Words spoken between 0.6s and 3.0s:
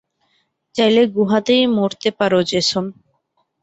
চাইলে গুহাতেই মরতে পারো, জেসন।